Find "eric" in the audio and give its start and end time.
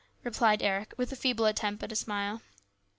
0.63-0.95